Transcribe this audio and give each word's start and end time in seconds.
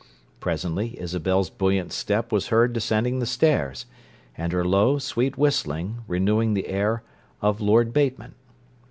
Presently 0.39 0.99
Isabel's 0.99 1.51
buoyant 1.51 1.91
step 1.93 2.31
was 2.31 2.47
heard 2.47 2.73
descending 2.73 3.19
the 3.19 3.27
stairs, 3.27 3.85
and 4.35 4.51
her 4.51 4.65
low, 4.65 4.97
sweet 4.97 5.37
whistling, 5.37 5.99
renewing 6.07 6.55
the 6.55 6.69
air 6.69 7.03
of 7.39 7.61
"Lord 7.61 7.93
Bateman." 7.93 8.33